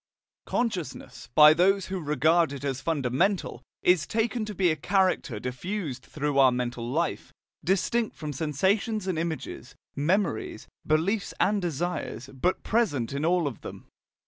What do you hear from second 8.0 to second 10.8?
from sensations and images, memories,